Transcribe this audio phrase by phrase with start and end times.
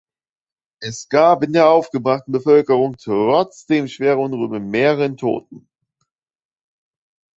[0.79, 5.69] Es gab in der aufgebrachten Bevölkerung trotzdem schwere Unruhen mit mehreren Toten.